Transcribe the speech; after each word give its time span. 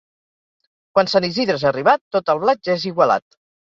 Quan 0.95 1.13
Sant 1.13 1.29
Isidre 1.29 1.59
és 1.63 1.69
arribat 1.73 2.05
tot 2.19 2.35
el 2.37 2.45
blat 2.47 2.67
ja 2.71 2.79
és 2.83 2.93
igualat. 2.95 3.43